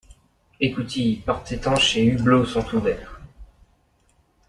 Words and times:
Écoutilles, 0.59 1.17
portes 1.21 1.51
étanches 1.51 1.95
et 1.95 2.03
hublots 2.03 2.45
sont 2.47 2.65
ouverts. 2.75 3.21